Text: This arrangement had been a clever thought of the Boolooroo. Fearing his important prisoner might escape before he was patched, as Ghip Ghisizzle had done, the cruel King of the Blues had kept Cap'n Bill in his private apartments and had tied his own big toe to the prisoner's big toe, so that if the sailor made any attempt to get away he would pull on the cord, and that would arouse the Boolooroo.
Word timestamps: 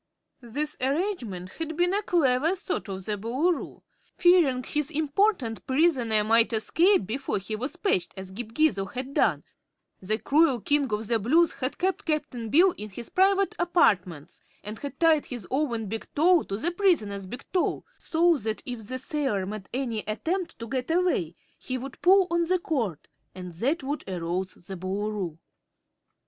This 0.41 0.77
arrangement 0.81 1.51
had 1.59 1.77
been 1.77 1.93
a 1.93 2.01
clever 2.01 2.55
thought 2.55 2.89
of 2.89 3.05
the 3.05 3.19
Boolooroo. 3.19 3.83
Fearing 4.17 4.63
his 4.63 4.89
important 4.89 5.67
prisoner 5.67 6.23
might 6.23 6.51
escape 6.53 7.05
before 7.05 7.37
he 7.37 7.55
was 7.55 7.75
patched, 7.75 8.15
as 8.17 8.31
Ghip 8.31 8.51
Ghisizzle 8.53 8.93
had 8.93 9.13
done, 9.13 9.43
the 9.99 10.17
cruel 10.17 10.59
King 10.59 10.91
of 10.91 11.05
the 11.05 11.19
Blues 11.19 11.53
had 11.53 11.77
kept 11.77 12.05
Cap'n 12.05 12.49
Bill 12.49 12.71
in 12.79 12.89
his 12.89 13.09
private 13.09 13.55
apartments 13.59 14.41
and 14.63 14.79
had 14.79 14.99
tied 14.99 15.27
his 15.27 15.45
own 15.51 15.85
big 15.85 16.07
toe 16.15 16.41
to 16.41 16.57
the 16.57 16.71
prisoner's 16.71 17.27
big 17.27 17.45
toe, 17.53 17.85
so 17.99 18.37
that 18.37 18.63
if 18.65 18.87
the 18.87 18.97
sailor 18.97 19.45
made 19.45 19.69
any 19.71 19.99
attempt 20.07 20.57
to 20.57 20.67
get 20.67 20.89
away 20.89 21.35
he 21.59 21.77
would 21.77 22.01
pull 22.01 22.25
on 22.31 22.45
the 22.45 22.57
cord, 22.57 23.07
and 23.35 23.53
that 23.53 23.83
would 23.83 24.03
arouse 24.09 24.55
the 24.65 24.75
Boolooroo. 24.75 25.37